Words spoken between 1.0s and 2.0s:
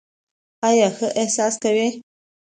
احساس کوئ؟